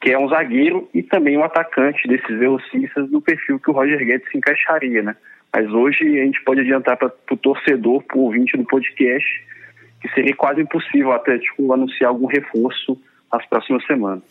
que 0.00 0.10
é 0.10 0.18
um 0.18 0.28
zagueiro 0.28 0.88
e 0.94 1.02
também 1.02 1.36
um 1.36 1.44
atacante 1.44 2.08
desses 2.08 2.38
velocistas 2.38 3.10
do 3.10 3.20
perfil 3.20 3.60
que 3.60 3.70
o 3.70 3.74
Roger 3.74 3.98
Guedes 3.98 4.28
se 4.30 4.38
encaixaria, 4.38 5.02
né? 5.02 5.16
Mas 5.52 5.70
hoje 5.70 6.20
a 6.20 6.24
gente 6.24 6.42
pode 6.42 6.60
adiantar 6.60 6.96
para 6.96 7.12
o 7.30 7.36
torcedor, 7.36 8.02
para 8.04 8.16
o 8.16 8.22
ouvinte 8.22 8.56
do 8.56 8.64
podcast, 8.64 9.46
que 10.00 10.08
seria 10.14 10.34
quase 10.34 10.62
impossível 10.62 11.08
o 11.08 11.12
Atlético 11.12 11.72
anunciar 11.72 12.08
algum 12.08 12.26
reforço 12.26 12.98
nas 13.30 13.44
próximas 13.46 13.84
semanas. 13.84 14.22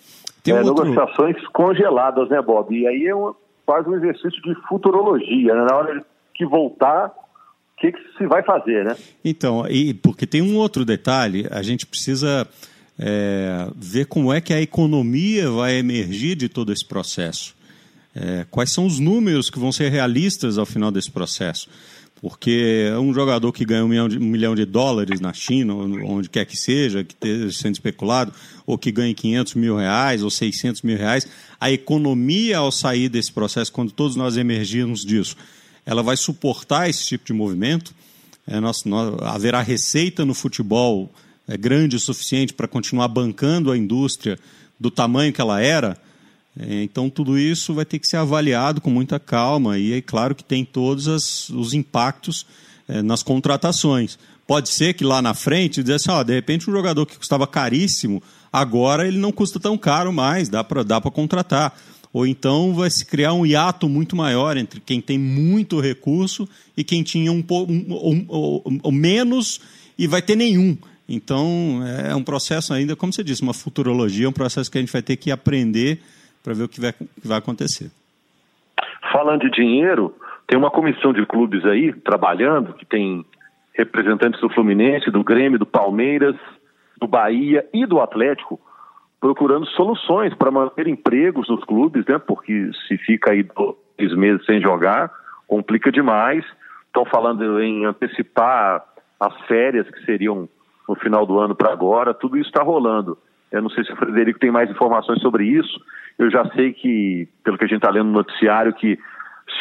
Tem 0.43 0.55
é, 0.55 0.61
outro... 0.61 0.85
Negociações 0.85 1.47
congeladas, 1.49 2.29
né, 2.29 2.41
Bob? 2.41 2.75
E 2.75 2.87
aí 2.87 3.05
é 3.05 3.15
um, 3.15 3.33
quase 3.65 3.87
um 3.89 3.95
exercício 3.95 4.41
de 4.41 4.55
futurologia. 4.67 5.53
Né? 5.53 5.67
Na 5.69 5.77
hora 5.77 6.05
que 6.39 6.45
voltar, 6.45 7.07
o 7.07 7.81
que, 7.81 7.91
que 7.91 8.00
se 8.18 8.25
vai 8.25 8.41
fazer, 8.44 8.86
né? 8.86 8.95
Então, 9.24 9.68
e 9.68 9.94
porque 9.94 10.25
tem 10.25 10.41
um 10.41 10.56
outro 10.56 10.86
detalhe, 10.86 11.45
a 11.51 11.62
gente 11.62 11.86
precisa 11.86 12.47
é, 12.97 13.68
ver 13.75 14.06
como 14.06 14.31
é 14.31 14.39
que 14.39 14.53
a 14.53 14.62
economia 14.62 15.51
vai 15.51 15.75
emergir 15.75 16.38
de 16.38 16.47
todo 16.47 16.71
esse 16.71 16.86
processo. 16.86 17.53
É, 18.15 18.45
quais 18.50 18.71
são 18.71 18.86
os 18.86 19.00
números 19.00 19.50
que 19.50 19.59
vão 19.59 19.71
ser 19.71 19.89
realistas 19.89 20.57
ao 20.57 20.65
final 20.65 20.91
desse 20.91 21.12
processo? 21.12 21.69
Porque 22.21 22.89
um 23.00 23.13
jogador 23.13 23.51
que 23.51 23.63
ganha 23.63 23.83
um 23.83 23.88
milhão, 23.88 24.09
de, 24.09 24.18
um 24.18 24.25
milhão 24.25 24.56
de 24.56 24.65
dólares 24.65 25.21
na 25.21 25.31
China, 25.31 25.74
onde 25.75 26.30
quer 26.30 26.45
que 26.45 26.57
seja, 26.57 27.03
que 27.03 27.13
esteja 27.13 27.51
sendo 27.51 27.74
especulado, 27.74 28.33
ou 28.65 28.77
que 28.77 28.92
ganhe 28.92 29.13
500 29.13 29.56
mil 29.56 29.77
reais 29.77 30.24
ou 30.24 30.30
600 30.30 30.81
mil 30.81 30.97
reais, 30.97 31.27
a 31.59 31.71
economia, 31.71 32.57
ao 32.57 32.71
sair 32.71 33.07
desse 33.07 33.31
processo, 33.31 33.71
quando 33.71 33.92
todos 33.92 34.18
nós 34.18 34.35
emergirmos 34.35 35.06
disso, 35.06 35.38
ela 35.85 36.03
vai 36.03 36.17
suportar 36.17 36.89
esse 36.89 37.05
tipo 37.05 37.25
de 37.25 37.33
movimento? 37.33 37.93
É, 38.47 38.59
nós, 38.59 38.83
nós, 38.83 39.15
haverá 39.21 39.61
receita 39.61 40.25
no 40.25 40.33
futebol 40.33 41.11
é, 41.47 41.57
grande 41.57 41.95
o 41.95 41.99
suficiente 41.99 42.53
para 42.53 42.67
continuar 42.67 43.07
bancando 43.07 43.71
a 43.71 43.77
indústria 43.77 44.39
do 44.79 44.89
tamanho 44.89 45.33
que 45.33 45.41
ela 45.41 45.61
era? 45.61 45.97
É, 46.59 46.83
então, 46.83 47.09
tudo 47.09 47.37
isso 47.37 47.73
vai 47.73 47.85
ter 47.85 47.99
que 47.99 48.07
ser 48.07 48.17
avaliado 48.17 48.81
com 48.81 48.89
muita 48.89 49.19
calma 49.19 49.77
e 49.77 49.93
é 49.93 50.01
claro 50.01 50.35
que 50.35 50.43
tem 50.43 50.65
todos 50.65 51.07
as, 51.07 51.49
os 51.49 51.73
impactos 51.73 52.45
é, 52.87 53.01
nas 53.01 53.23
contratações. 53.23 54.17
Pode 54.47 54.69
ser 54.69 54.95
que 54.95 55.03
lá 55.03 55.21
na 55.21 55.35
frente, 55.35 55.83
dizer 55.83 55.95
assim, 55.95 56.09
ó, 56.09 56.23
de 56.23 56.33
repente 56.33 56.69
um 56.69 56.73
jogador 56.73 57.05
que 57.05 57.17
custava 57.17 57.45
caríssimo, 57.45 58.21
agora 58.51 59.07
ele 59.07 59.19
não 59.19 59.31
custa 59.31 59.59
tão 59.59 59.77
caro 59.77 60.11
mais, 60.11 60.49
dá 60.49 60.63
para 60.63 60.83
dá 60.83 60.99
contratar. 60.99 61.77
Ou 62.11 62.25
então 62.25 62.73
vai 62.73 62.89
se 62.89 63.06
criar 63.06 63.33
um 63.33 63.45
hiato 63.45 63.87
muito 63.87 64.16
maior 64.16 64.57
entre 64.57 64.80
quem 64.80 64.99
tem 64.99 65.18
muito 65.18 65.80
recurso 65.80 66.49
e 66.75 66.83
quem 66.83 67.04
tinha 67.04 67.31
um, 67.31 67.44
um, 67.49 68.61
um, 68.66 68.80
um 68.83 68.92
menos 68.92 69.61
e 69.97 70.07
vai 70.07 70.21
ter 70.21 70.35
nenhum. 70.35 70.78
Então, 71.07 71.81
é 72.07 72.16
um 72.16 72.23
processo 72.23 72.73
ainda, 72.73 72.95
como 72.95 73.11
você 73.11 73.23
disse, 73.23 73.42
uma 73.42 73.54
futurologia, 73.54 74.30
um 74.30 74.33
processo 74.33 74.71
que 74.71 74.78
a 74.78 74.81
gente 74.81 74.94
vai 74.94 75.01
ter 75.01 75.18
que 75.18 75.31
aprender 75.31 75.99
para 76.44 76.54
ver 76.54 76.63
o 76.63 76.69
que 76.69 76.80
vai, 76.80 76.94
que 76.94 77.28
vai 77.28 77.37
acontecer. 77.37 77.92
Falando 79.11 79.42
de 79.42 79.51
dinheiro, 79.51 80.16
tem 80.47 80.57
uma 80.57 80.69
comissão 80.69 81.11
de 81.11 81.25
clubes 81.25 81.66
aí 81.66 81.94
trabalhando, 81.94 82.73
que 82.73 82.85
tem 82.85 83.25
representantes 83.73 84.39
do 84.39 84.49
Fluminense, 84.49 85.09
do 85.09 85.23
Grêmio, 85.23 85.57
do 85.57 85.66
Palmeiras, 85.66 86.35
do 86.99 87.07
Bahia 87.07 87.66
e 87.73 87.85
do 87.85 87.99
Atlético, 87.99 88.59
procurando 89.19 89.66
soluções 89.68 90.33
para 90.33 90.52
manter 90.52 90.88
empregos 90.88 91.49
nos 91.49 91.64
clubes, 91.66 92.06
né? 92.06 92.18
Porque 92.18 92.71
se 92.88 92.97
fica 92.97 93.31
aí 93.31 93.44
dois 93.44 94.16
meses 94.16 94.45
sem 94.45 94.61
jogar, 94.61 95.11
complica 95.47 95.92
demais. 95.92 96.45
Estão 96.88 97.06
falando 97.06 97.61
em 97.61 97.85
antecipar 97.85 98.83
as 99.19 99.35
férias 99.42 99.90
que 99.90 100.06
seriam 100.06 100.47
no 100.88 100.95
final 100.95 101.26
do 101.26 101.38
ano 101.40 101.54
para 101.54 101.71
agora, 101.71 102.14
tudo 102.14 102.38
isso 102.38 102.49
está 102.49 102.64
rolando. 102.64 103.18
Eu 103.52 103.61
não 103.61 103.69
sei 103.69 103.83
se 103.83 103.92
o 103.92 103.95
Frederico 103.95 104.40
tem 104.40 104.52
mais 104.52 104.69
informações 104.69 105.21
sobre 105.21 105.45
isso. 105.45 105.80
Eu 106.18 106.31
já 106.31 106.45
sei 106.52 106.73
que, 106.73 107.28
pelo 107.44 107.57
que 107.57 107.66
a 107.66 107.68
gente 107.68 107.78
está 107.78 107.92
lendo 107.92 108.07
no 108.07 108.14
noticiário, 108.14 108.73
que 108.73 108.97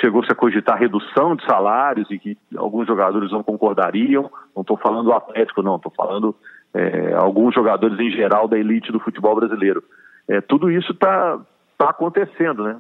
chegou-se 0.01 0.31
a 0.31 0.35
cogitar 0.35 0.79
redução 0.79 1.35
de 1.35 1.45
salários 1.45 2.11
e 2.11 2.19
que 2.19 2.37
alguns 2.57 2.87
jogadores 2.87 3.31
não 3.33 3.43
concordariam. 3.43 4.31
Não 4.55 4.63
estou 4.63 4.77
falando 4.77 5.05
do 5.05 5.13
Atlético, 5.13 5.63
não. 5.63 5.77
Estou 5.77 5.93
falando 5.97 6.35
é, 6.75 7.15
alguns 7.15 7.55
jogadores 7.55 7.99
em 7.99 8.11
geral 8.11 8.47
da 8.49 8.59
elite 8.59 8.93
do 8.93 9.01
futebol 9.01 9.35
brasileiro. 9.37 9.83
É, 10.29 10.41
tudo 10.41 10.71
isso 10.71 10.93
está 10.93 11.41
tá 11.77 11.91
acontecendo, 11.91 12.65
né? 12.65 12.77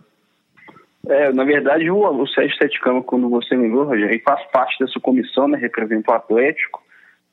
É, 1.06 1.32
na 1.32 1.44
verdade, 1.44 1.90
o, 1.90 1.98
o 1.98 2.26
Sérgio 2.26 2.56
Seticama, 2.58 3.02
quando 3.02 3.28
você 3.30 3.56
lembrou, 3.56 3.84
Rogério, 3.84 4.10
ele 4.10 4.22
faz 4.22 4.44
parte 4.50 4.78
dessa 4.78 5.00
comissão, 5.00 5.48
né, 5.48 5.56
representa 5.56 6.12
o 6.12 6.14
Atlético. 6.14 6.82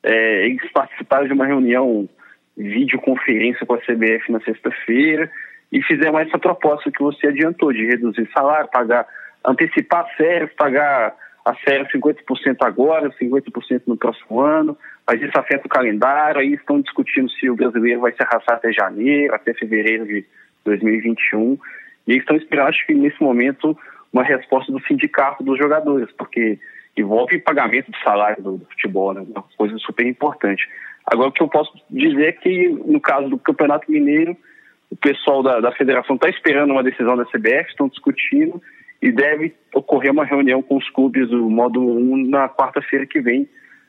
É, 0.03 0.45
eles 0.45 0.71
participaram 0.71 1.27
de 1.27 1.33
uma 1.33 1.45
reunião 1.45 2.07
videoconferência 2.55 3.65
com 3.65 3.73
a 3.73 3.79
CBF 3.79 4.31
na 4.31 4.39
sexta-feira 4.41 5.29
e 5.71 5.81
fizeram 5.83 6.17
essa 6.19 6.37
proposta 6.37 6.91
que 6.91 7.03
você 7.03 7.27
adiantou 7.27 7.73
de 7.73 7.85
reduzir 7.85 8.29
salário, 8.33 8.69
pagar, 8.71 9.05
antecipar 9.43 10.07
férias, 10.15 10.53
pagar 10.53 11.13
a 11.45 11.53
série 11.57 11.85
50% 11.85 12.57
agora, 12.61 13.11
50% 13.11 13.83
no 13.85 13.95
próximo 13.95 14.41
ano, 14.41 14.75
mas 15.05 15.21
isso 15.21 15.37
afeta 15.37 15.67
o 15.67 15.69
calendário, 15.69 16.41
aí 16.41 16.53
estão 16.53 16.81
discutindo 16.81 17.29
se 17.29 17.47
o 17.47 17.55
brasileiro 17.55 18.01
vai 18.01 18.11
se 18.13 18.23
arrastar 18.23 18.55
até 18.55 18.73
janeiro, 18.73 19.35
até 19.35 19.53
fevereiro 19.53 20.07
de 20.07 20.25
2021, 20.65 21.57
e 22.07 22.17
estão 22.17 22.35
esperando, 22.35 22.69
acho 22.69 22.85
que 22.87 22.95
nesse 22.95 23.21
momento, 23.21 23.77
uma 24.11 24.23
resposta 24.23 24.71
do 24.71 24.81
sindicato 24.87 25.43
dos 25.43 25.57
jogadores, 25.59 26.11
porque 26.17 26.57
envolve 26.97 27.37
pagamento 27.37 27.91
de 27.91 28.01
salário 28.01 28.41
do, 28.41 28.57
do 28.57 28.65
futebol, 28.65 29.13
né? 29.13 29.21
uma 29.21 29.43
coisa 29.55 29.77
super 29.77 30.07
importante. 30.07 30.67
Agora, 31.05 31.29
o 31.29 31.31
que 31.31 31.43
eu 31.43 31.47
posso 31.47 31.71
dizer 31.91 32.29
é 32.29 32.31
que, 32.31 32.69
no 32.69 32.99
caso 32.99 33.29
do 33.29 33.37
Campeonato 33.37 33.91
Mineiro, 33.91 34.35
o 34.89 34.95
pessoal 34.95 35.43
da, 35.43 35.59
da 35.59 35.71
federação 35.73 36.15
está 36.15 36.27
esperando 36.29 36.71
uma 36.71 36.83
decisão 36.83 37.15
da 37.15 37.25
CBF, 37.25 37.69
estão 37.69 37.87
discutindo, 37.87 38.59
e 39.01 39.11
deve 39.11 39.53
ocorrer 39.75 40.11
uma 40.11 40.23
reunião 40.23 40.61
com 40.61 40.77
os 40.77 40.89
clubes 40.89 41.29
do 41.29 41.49
módulo 41.49 41.97
1 41.97 42.29
na 42.29 42.47
quarta-feira 42.47 43.05
que 43.05 43.19
vem, 43.19 43.47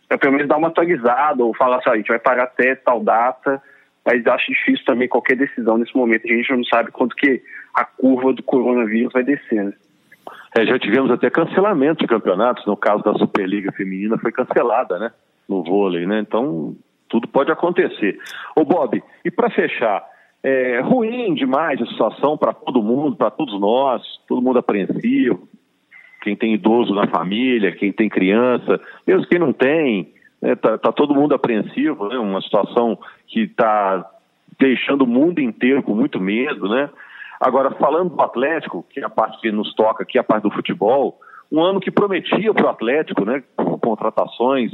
para 0.08 0.18
pelo 0.18 0.32
menos 0.32 0.48
dar 0.48 0.56
uma 0.56 0.68
atualizada, 0.68 1.44
ou 1.44 1.54
falar 1.54 1.76
assim, 1.76 1.90
ah, 1.90 1.92
a 1.92 1.96
gente 1.96 2.08
vai 2.08 2.18
parar 2.18 2.44
até 2.44 2.74
tal 2.74 3.02
data, 3.02 3.62
mas 4.04 4.26
acho 4.26 4.52
difícil 4.52 4.84
também 4.84 5.08
qualquer 5.08 5.36
decisão 5.36 5.78
nesse 5.78 5.96
momento, 5.96 6.24
a 6.24 6.28
gente 6.28 6.52
não 6.52 6.64
sabe 6.64 6.90
quanto 6.90 7.14
que 7.14 7.40
a 7.72 7.84
curva 7.84 8.32
do 8.32 8.42
coronavírus 8.42 9.12
vai 9.12 9.22
descendo. 9.22 9.72
É, 10.56 10.66
já 10.66 10.78
tivemos 10.78 11.10
até 11.10 11.30
cancelamento 11.30 12.00
de 12.00 12.08
campeonatos, 12.08 12.66
no 12.66 12.76
caso 12.76 13.02
da 13.02 13.14
Superliga 13.14 13.70
Feminina 13.72 14.18
foi 14.18 14.32
cancelada, 14.32 14.98
né? 14.98 15.12
No 15.48 15.62
vôlei, 15.62 16.06
né? 16.06 16.20
Então, 16.20 16.74
tudo 17.08 17.28
pode 17.28 17.52
acontecer. 17.52 18.18
Ô 18.56 18.64
Bob, 18.64 19.02
e 19.24 19.30
para 19.30 19.50
fechar, 19.50 20.04
é 20.42 20.80
ruim 20.80 21.34
demais 21.34 21.80
a 21.80 21.86
situação 21.86 22.38
para 22.38 22.52
todo 22.52 22.82
mundo, 22.82 23.16
para 23.16 23.30
todos 23.30 23.60
nós, 23.60 24.02
todo 24.26 24.42
mundo 24.42 24.58
apreensivo, 24.58 25.46
quem 26.22 26.36
tem 26.36 26.54
idoso 26.54 26.94
na 26.94 27.06
família, 27.06 27.74
quem 27.74 27.92
tem 27.92 28.08
criança, 28.08 28.80
mesmo 29.06 29.26
quem 29.26 29.38
não 29.38 29.52
tem, 29.52 30.12
está 30.42 30.48
né? 30.48 30.56
Tá, 30.56 30.78
tá 30.78 30.92
todo 30.92 31.14
mundo 31.14 31.34
apreensivo, 31.34 32.08
né? 32.08 32.18
Uma 32.18 32.40
situação 32.40 32.98
que 33.26 33.40
está 33.40 34.04
deixando 34.58 35.02
o 35.02 35.06
mundo 35.06 35.40
inteiro 35.40 35.82
com 35.82 35.94
muito 35.94 36.20
medo, 36.20 36.68
né? 36.68 36.88
Agora, 37.40 37.70
falando 37.72 38.16
do 38.16 38.22
Atlético, 38.22 38.84
que 38.90 39.00
é 39.00 39.04
a 39.04 39.10
parte 39.10 39.40
que 39.40 39.52
nos 39.52 39.74
toca 39.74 40.02
aqui, 40.02 40.18
a 40.18 40.24
parte 40.24 40.44
do 40.44 40.50
futebol, 40.50 41.20
um 41.52 41.62
ano 41.62 41.80
que 41.80 41.90
prometia 41.90 42.52
para 42.52 42.66
o 42.66 42.70
Atlético, 42.70 43.24
né, 43.24 43.42
contratações 43.80 44.72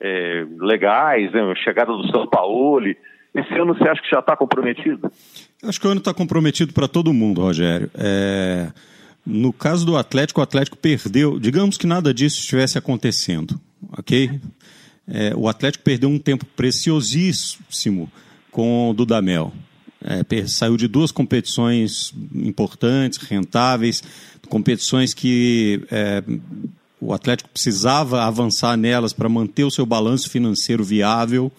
é, 0.00 0.44
legais, 0.58 1.32
né, 1.32 1.54
chegada 1.56 1.92
do 1.92 2.10
São 2.10 2.26
Paulo. 2.26 2.86
Esse 3.32 3.54
ano 3.54 3.74
você 3.74 3.88
acha 3.88 4.02
que 4.02 4.10
já 4.10 4.18
está 4.18 4.36
comprometido? 4.36 5.10
Acho 5.62 5.80
que 5.80 5.86
o 5.86 5.90
ano 5.90 6.00
está 6.00 6.12
comprometido 6.12 6.72
para 6.72 6.88
todo 6.88 7.12
mundo, 7.12 7.42
Rogério. 7.42 7.88
É... 7.94 8.72
No 9.24 9.52
caso 9.52 9.84
do 9.84 9.96
Atlético, 9.96 10.40
o 10.40 10.42
Atlético 10.42 10.76
perdeu. 10.76 11.38
Digamos 11.38 11.76
que 11.76 11.86
nada 11.86 12.12
disso 12.12 12.40
estivesse 12.40 12.78
acontecendo, 12.78 13.60
ok? 13.92 14.40
É, 15.06 15.34
o 15.36 15.48
Atlético 15.48 15.84
perdeu 15.84 16.08
um 16.08 16.18
tempo 16.18 16.44
preciosíssimo 16.44 18.10
com 18.50 18.90
o 18.90 18.94
Dudamel. 18.94 19.52
É, 20.02 20.46
saiu 20.46 20.76
de 20.76 20.88
duas 20.88 21.12
competições 21.12 22.14
importantes, 22.34 23.18
rentáveis, 23.18 24.02
competições 24.48 25.12
que 25.12 25.82
é, 25.90 26.22
o 27.00 27.12
Atlético 27.12 27.50
precisava 27.50 28.24
avançar 28.24 28.76
nelas 28.76 29.12
para 29.12 29.28
manter 29.28 29.64
o 29.64 29.70
seu 29.70 29.84
balanço 29.84 30.30
financeiro 30.30 30.84
viável, 30.84 31.52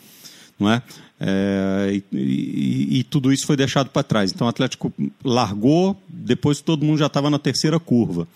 não 0.62 0.72
é? 0.72 0.82
é 1.20 2.01
e, 2.12 2.18
e, 2.18 3.00
e, 3.00 3.03
tudo 3.03 3.34
isso 3.34 3.46
foi 3.46 3.58
deixado 3.58 3.89
para 3.89 4.03
trás. 4.03 4.32
Então 4.32 4.48
o 4.48 4.50
Atlético 4.50 4.94
largou, 5.24 6.00
depois 6.08 6.62
todo 6.62 6.86
mundo 6.86 7.00
já 7.00 7.08
estava 7.08 7.30
na 7.30 7.39
terceira 7.39 7.80
curva. 7.80 8.27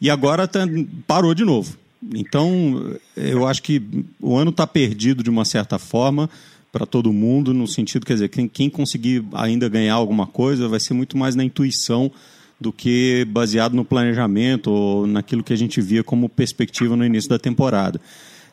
E 0.00 0.10
agora 0.10 0.46
tá, 0.46 0.60
parou 1.06 1.34
de 1.34 1.44
novo. 1.44 1.76
Então 2.14 2.96
eu 3.16 3.46
acho 3.46 3.62
que 3.62 3.82
o 4.20 4.36
ano 4.36 4.50
está 4.50 4.66
perdido 4.66 5.22
de 5.22 5.30
uma 5.30 5.44
certa 5.44 5.78
forma 5.78 6.30
para 6.76 6.84
todo 6.84 7.12
mundo, 7.12 7.54
no 7.54 7.66
sentido, 7.66 8.04
quer 8.04 8.12
dizer, 8.14 8.28
quem, 8.28 8.46
quem 8.46 8.68
conseguir 8.68 9.24
ainda 9.32 9.66
ganhar 9.66 9.94
alguma 9.94 10.26
coisa 10.26 10.68
vai 10.68 10.78
ser 10.78 10.92
muito 10.92 11.16
mais 11.16 11.34
na 11.34 11.42
intuição 11.42 12.12
do 12.60 12.70
que 12.72 13.26
baseado 13.30 13.74
no 13.74 13.84
planejamento 13.84 14.70
ou 14.70 15.06
naquilo 15.06 15.42
que 15.42 15.52
a 15.52 15.56
gente 15.56 15.80
via 15.80 16.04
como 16.04 16.28
perspectiva 16.28 16.94
no 16.94 17.04
início 17.04 17.30
da 17.30 17.38
temporada. 17.38 18.00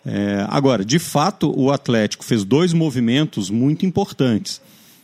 É, 0.06 0.46
agora, 0.50 0.84
de 0.84 1.00
fato, 1.00 1.54
o 1.58 1.72
Atlético 1.72 2.26
fez 2.26 2.44
dois 2.44 2.74
movimentos 2.74 3.50
muito 3.50 3.86
importantes: 3.86 4.62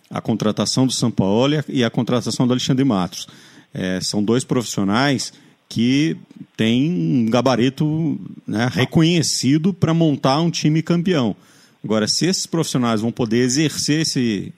a 0.09 0.19
contratação 0.21 0.85
do 0.85 0.93
São 0.93 1.09
Paulo 1.09 1.55
e 1.67 1.83
a 1.83 1.89
contratação 1.89 2.45
do 2.45 2.53
Alexandre 2.53 2.83
Matos. 2.83 3.27
É, 3.73 4.01
são 4.01 4.23
dois 4.23 4.43
profissionais 4.43 5.31
que 5.69 6.17
têm 6.57 6.91
um 6.91 7.29
gabarito 7.29 8.19
né, 8.45 8.67
reconhecido 8.71 9.71
para 9.71 9.93
montar 9.93 10.41
um 10.41 10.49
time 10.49 10.81
campeão. 10.81 11.35
Agora, 11.83 12.07
se 12.07 12.25
esses 12.25 12.47
profissionais 12.47 13.01
vão 13.01 13.11
poder 13.11 13.37
exercer 13.37 14.01
esse, 14.01 14.51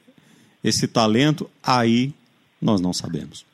esse 0.63 0.88
talento, 0.88 1.50
aí 1.62 2.13
nós 2.62 2.79
não 2.79 2.93
sabemos. 2.93 3.45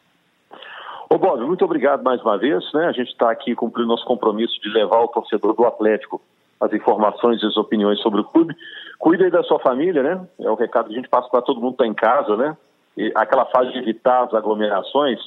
Ô 1.10 1.18
Bob, 1.18 1.44
muito 1.46 1.66
obrigado 1.66 2.04
mais 2.04 2.22
uma 2.22 2.38
vez. 2.38 2.64
Né? 2.74 2.86
A 2.86 2.92
gente 2.92 3.10
está 3.10 3.32
aqui 3.32 3.56
cumprindo 3.56 3.88
nosso 3.88 4.06
compromisso 4.06 4.54
de 4.62 4.70
levar 4.70 4.98
ao 4.98 5.08
torcedor 5.08 5.56
do 5.56 5.66
Atlético 5.66 6.22
as 6.60 6.74
informações 6.74 7.42
e 7.42 7.46
as 7.46 7.58
opiniões 7.58 8.00
sobre 8.02 8.22
o 8.22 8.24
clube. 8.24 8.56
Cuida 9.00 9.26
aí 9.26 9.32
da 9.32 9.44
sua 9.44 9.60
família, 9.60 10.02
né? 10.02 10.28
É 10.40 10.50
o 10.50 10.56
recado 10.56 10.88
que 10.88 10.94
a 10.94 10.98
gente 10.98 11.10
passa 11.10 11.30
para 11.30 11.42
todo 11.42 11.62
mundo 11.62 11.78
que 11.78 11.84
está 11.84 11.88
em 11.88 11.94
casa, 11.94 12.36
né? 12.36 12.58
E 12.98 13.12
aquela 13.16 13.46
fase 13.46 13.72
de 13.72 13.80
evitar 13.80 14.24
as 14.24 14.34
aglomerações 14.34 15.20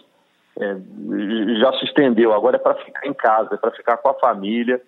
é, 0.58 0.76
já 1.60 1.72
se 1.78 1.84
estendeu. 1.84 2.32
Agora 2.32 2.56
é 2.56 2.58
para 2.58 2.74
ficar 2.74 3.06
em 3.06 3.14
casa, 3.14 3.54
é 3.54 3.56
para 3.56 3.70
ficar 3.70 3.96
com 3.98 4.08
a 4.08 4.14
família, 4.14 4.80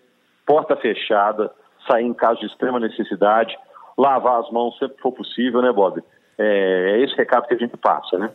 porta 0.45 0.77
fechada, 0.77 1.51
sair 1.89 2.05
em 2.05 2.15
caso 2.15 2.41
de 2.41 2.47
extrema 2.47 2.81
necessidade, 2.81 3.57
lavar 3.97 4.41
as 4.41 4.51
mãos 4.51 4.77
sempre 4.79 4.97
que 4.97 5.03
for 5.03 5.13
possível, 5.13 5.63
né, 5.63 5.73
Bob? 5.73 6.03
É, 6.39 6.97
é 6.97 7.05
esse 7.05 7.15
recado 7.15 7.47
que 7.47 7.55
a 7.55 7.59
gente 7.59 7.77
passa, 7.77 8.19
né? 8.19 8.31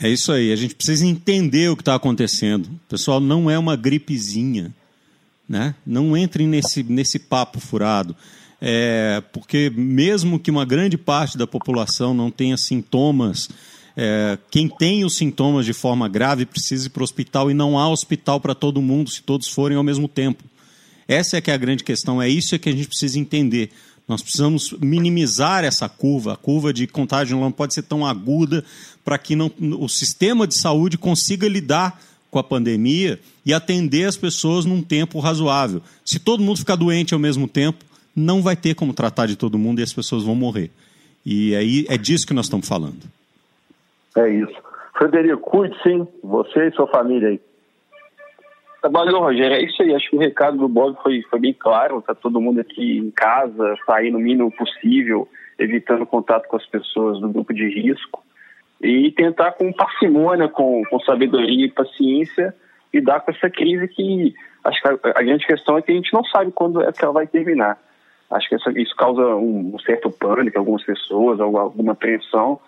É 0.00 0.08
isso 0.08 0.32
aí, 0.32 0.52
a 0.52 0.56
gente 0.56 0.76
precisa 0.76 1.04
entender 1.04 1.68
o 1.68 1.76
que 1.76 1.82
está 1.82 1.94
acontecendo. 1.94 2.68
Pessoal, 2.88 3.18
não 3.18 3.50
é 3.50 3.58
uma 3.58 3.76
gripezinha, 3.76 4.72
né? 5.48 5.74
Não 5.86 6.16
entrem 6.16 6.46
nesse, 6.46 6.82
nesse 6.82 7.18
papo 7.18 7.58
furado. 7.58 8.14
É, 8.60 9.22
porque 9.32 9.72
mesmo 9.74 10.38
que 10.38 10.50
uma 10.50 10.64
grande 10.64 10.98
parte 10.98 11.38
da 11.38 11.46
população 11.46 12.12
não 12.12 12.30
tenha 12.30 12.56
sintomas, 12.56 13.48
é, 13.96 14.36
quem 14.50 14.68
tem 14.68 15.04
os 15.04 15.16
sintomas 15.16 15.64
de 15.64 15.72
forma 15.72 16.08
grave 16.08 16.44
precisa 16.44 16.86
ir 16.86 16.90
para 16.90 17.00
o 17.00 17.04
hospital 17.04 17.50
e 17.50 17.54
não 17.54 17.78
há 17.78 17.88
hospital 17.88 18.40
para 18.40 18.54
todo 18.54 18.82
mundo 18.82 19.10
se 19.10 19.22
todos 19.22 19.48
forem 19.48 19.76
ao 19.76 19.82
mesmo 19.82 20.08
tempo. 20.08 20.44
Essa 21.06 21.38
é 21.38 21.40
que 21.40 21.50
é 21.50 21.54
a 21.54 21.58
grande 21.58 21.82
questão, 21.82 22.20
é 22.20 22.28
isso 22.28 22.58
que 22.58 22.68
a 22.68 22.72
gente 22.72 22.88
precisa 22.88 23.18
entender. 23.18 23.70
Nós 24.06 24.22
precisamos 24.22 24.74
minimizar 24.80 25.64
essa 25.64 25.88
curva. 25.88 26.32
A 26.32 26.36
curva 26.36 26.72
de 26.72 26.86
contágio 26.86 27.38
não 27.38 27.52
pode 27.52 27.74
ser 27.74 27.82
tão 27.82 28.06
aguda 28.06 28.64
para 29.04 29.18
que 29.18 29.36
não, 29.36 29.52
o 29.60 29.88
sistema 29.88 30.46
de 30.46 30.56
saúde 30.56 30.96
consiga 30.96 31.46
lidar 31.46 32.00
com 32.30 32.38
a 32.38 32.44
pandemia 32.44 33.18
e 33.44 33.52
atender 33.52 34.04
as 34.04 34.16
pessoas 34.16 34.64
num 34.64 34.82
tempo 34.82 35.18
razoável. 35.18 35.80
Se 36.04 36.18
todo 36.18 36.42
mundo 36.42 36.58
ficar 36.58 36.76
doente 36.76 37.14
ao 37.14 37.20
mesmo 37.20 37.48
tempo, 37.48 37.84
não 38.14 38.42
vai 38.42 38.56
ter 38.56 38.74
como 38.74 38.92
tratar 38.92 39.26
de 39.26 39.36
todo 39.36 39.58
mundo 39.58 39.80
e 39.80 39.82
as 39.82 39.92
pessoas 39.92 40.24
vão 40.24 40.34
morrer. 40.34 40.70
E 41.24 41.54
aí 41.54 41.86
é 41.88 41.96
disso 41.96 42.26
que 42.26 42.34
nós 42.34 42.46
estamos 42.46 42.68
falando. 42.68 43.02
É 44.16 44.28
isso. 44.28 44.54
Frederico, 44.96 45.40
cuide 45.40 45.76
sim, 45.82 46.06
você 46.22 46.68
e 46.68 46.72
sua 46.72 46.88
família 46.88 47.28
aí. 47.28 47.40
Trabalhou, 48.80 49.20
Rogério. 49.20 49.56
É 49.56 49.62
isso 49.62 49.82
aí. 49.82 49.94
Acho 49.94 50.10
que 50.10 50.16
o 50.16 50.20
recado 50.20 50.56
do 50.56 50.68
Bob 50.68 50.96
foi, 51.02 51.22
foi 51.28 51.38
bem 51.40 51.52
claro. 51.52 52.02
Tá 52.02 52.14
todo 52.14 52.40
mundo 52.40 52.60
aqui 52.60 52.98
em 52.98 53.10
casa, 53.10 53.76
sair 53.84 54.10
no 54.10 54.18
mínimo 54.18 54.50
possível, 54.52 55.28
evitando 55.58 56.06
contato 56.06 56.46
com 56.48 56.56
as 56.56 56.66
pessoas 56.66 57.20
do 57.20 57.28
grupo 57.28 57.52
de 57.52 57.68
risco. 57.68 58.22
E 58.80 59.10
tentar 59.12 59.52
com 59.52 59.72
parcimônia, 59.72 60.48
com, 60.48 60.82
com 60.88 61.00
sabedoria 61.00 61.66
e 61.66 61.70
paciência, 61.70 62.54
lidar 62.92 63.20
com 63.20 63.30
essa 63.30 63.50
crise 63.50 63.88
que 63.88 64.34
acho 64.64 64.80
que 64.80 64.88
a, 64.88 65.22
grande 65.22 65.46
questão 65.46 65.78
é 65.78 65.82
que 65.82 65.92
a 65.92 65.94
gente 65.94 66.12
não 66.12 66.24
sabe 66.24 66.52
quando 66.52 66.82
é 66.82 66.92
que 66.92 67.02
ela 67.02 67.12
vai 67.12 67.26
terminar. 67.26 67.78
Acho 68.30 68.48
que 68.48 68.54
essa, 68.54 68.70
isso 68.78 68.94
causa 68.94 69.22
um, 69.22 69.74
um 69.74 69.78
certo 69.78 70.10
pânico 70.10 70.56
em 70.56 70.60
algumas 70.60 70.84
pessoas, 70.84 71.40
alguma 71.40 71.92
apreensão, 71.92 72.60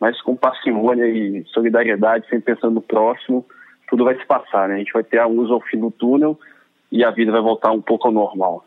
mas 0.00 0.20
com 0.20 0.36
parcimônia 0.36 1.06
e 1.06 1.44
solidariedade, 1.46 2.28
sempre 2.28 2.54
pensando 2.54 2.74
no 2.74 2.82
próximo, 2.82 3.46
tudo 3.88 4.04
vai 4.04 4.16
se 4.16 4.26
passar, 4.26 4.68
né? 4.68 4.74
A 4.74 4.78
gente 4.78 4.92
vai 4.92 5.04
ter 5.04 5.18
a 5.18 5.26
luz 5.26 5.50
ao 5.50 5.60
fim 5.60 5.78
do 5.78 5.90
túnel 5.90 6.38
e 6.90 7.04
a 7.04 7.10
vida 7.10 7.30
vai 7.30 7.40
voltar 7.40 7.70
um 7.70 7.80
pouco 7.80 8.08
ao 8.08 8.12
normal. 8.12 8.64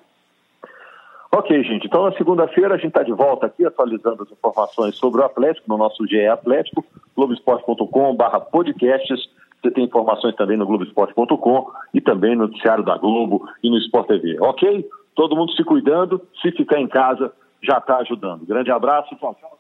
Ok, 1.38 1.64
gente. 1.64 1.86
Então, 1.86 2.04
na 2.04 2.12
segunda-feira, 2.14 2.74
a 2.74 2.78
gente 2.78 2.88
está 2.88 3.04
de 3.04 3.12
volta 3.12 3.46
aqui, 3.46 3.64
atualizando 3.64 4.24
as 4.24 4.32
informações 4.32 4.96
sobre 4.96 5.22
o 5.22 5.24
Atlético, 5.24 5.70
no 5.70 5.78
nosso 5.78 6.04
GE 6.08 6.26
Atlético, 6.26 6.84
globesport.com.br 7.16 8.40
podcasts. 8.52 9.30
Você 9.62 9.70
tem 9.70 9.84
informações 9.84 10.36
também 10.36 10.58
no 10.58 10.66
globesport.com 10.66 11.72
e 11.94 12.02
também 12.02 12.36
no 12.36 12.48
noticiário 12.48 12.84
da 12.84 12.98
Globo 12.98 13.48
e 13.62 13.70
no 13.70 13.78
Sport 13.78 14.08
TV. 14.08 14.40
Ok? 14.40 14.90
Todo 15.14 15.36
mundo 15.36 15.52
se 15.52 15.64
cuidando, 15.64 16.20
se 16.42 16.52
ficar 16.54 16.80
em 16.80 16.88
casa, 16.88 17.32
já 17.62 17.78
está 17.78 17.98
ajudando. 17.98 18.44
Grande 18.44 18.72
abraço, 18.72 19.16
tchau, 19.18 19.36
tchau. 19.40 19.58